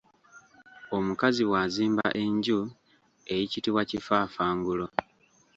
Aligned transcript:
Omukazi 0.97 1.41
bwazimba 1.49 2.05
enju 2.23 2.59
eyitibwa 3.35 3.81
kifaafangulo. 3.89 4.85